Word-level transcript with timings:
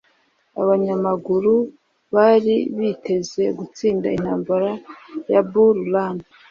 Abanyamajyaruguru 0.61 1.53
bari 2.15 2.55
biteze 2.77 3.43
gutsinda 3.57 4.07
Intambara 4.17 4.71
ya 5.31 5.41
Bull 5.51 5.77
Run 5.93 6.17